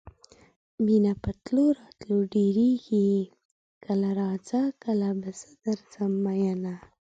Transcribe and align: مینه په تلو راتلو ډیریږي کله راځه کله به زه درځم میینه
مینه 0.85 1.11
په 1.23 1.31
تلو 1.43 1.65
راتلو 1.79 2.17
ډیریږي 2.33 3.09
کله 3.85 4.09
راځه 4.21 4.61
کله 4.83 5.09
به 5.19 5.29
زه 5.39 5.49
درځم 5.63 6.13
میینه 6.25 6.75